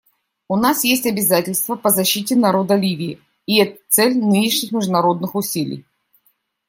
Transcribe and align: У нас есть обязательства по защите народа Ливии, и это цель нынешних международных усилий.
У 0.47 0.55
нас 0.55 0.83
есть 0.83 1.05
обязательства 1.05 1.75
по 1.75 1.91
защите 1.91 2.35
народа 2.35 2.73
Ливии, 2.75 3.21
и 3.45 3.59
это 3.59 3.79
цель 3.87 4.17
нынешних 4.17 4.71
международных 4.71 5.35
усилий. 5.35 5.85